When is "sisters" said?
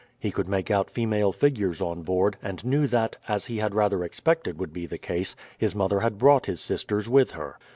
6.59-7.07